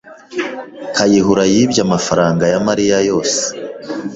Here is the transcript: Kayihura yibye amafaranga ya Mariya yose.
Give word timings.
Kayihura 0.95 1.43
yibye 1.53 1.79
amafaranga 1.87 2.43
ya 2.51 2.59
Mariya 2.67 2.97
yose. 3.09 3.41